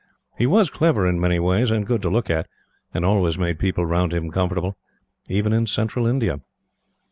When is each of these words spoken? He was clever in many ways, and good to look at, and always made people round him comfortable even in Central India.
He 0.39 0.47
was 0.47 0.71
clever 0.71 1.05
in 1.05 1.19
many 1.19 1.37
ways, 1.37 1.69
and 1.69 1.85
good 1.85 2.01
to 2.01 2.09
look 2.09 2.27
at, 2.27 2.47
and 2.91 3.05
always 3.05 3.37
made 3.37 3.59
people 3.59 3.85
round 3.85 4.13
him 4.13 4.31
comfortable 4.31 4.75
even 5.29 5.53
in 5.53 5.67
Central 5.67 6.07
India. 6.07 6.41